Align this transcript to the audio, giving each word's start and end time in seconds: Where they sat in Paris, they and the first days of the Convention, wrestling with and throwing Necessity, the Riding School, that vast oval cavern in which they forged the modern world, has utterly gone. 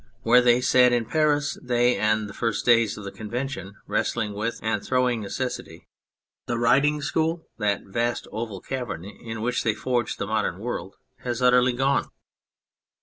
Where 0.23 0.41
they 0.41 0.61
sat 0.61 0.91
in 0.93 1.05
Paris, 1.05 1.59
they 1.61 1.95
and 1.95 2.27
the 2.27 2.33
first 2.33 2.65
days 2.65 2.97
of 2.97 3.03
the 3.03 3.11
Convention, 3.11 3.75
wrestling 3.85 4.33
with 4.33 4.59
and 4.63 4.83
throwing 4.83 5.21
Necessity, 5.21 5.87
the 6.47 6.57
Riding 6.57 7.03
School, 7.03 7.45
that 7.59 7.83
vast 7.83 8.27
oval 8.31 8.61
cavern 8.61 9.05
in 9.05 9.43
which 9.43 9.61
they 9.61 9.75
forged 9.75 10.17
the 10.17 10.25
modern 10.25 10.57
world, 10.57 10.95
has 11.19 11.39
utterly 11.39 11.73
gone. 11.73 12.09